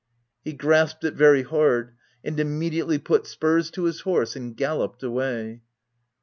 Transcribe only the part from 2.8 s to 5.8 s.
put spurs to his horse and gallopped away.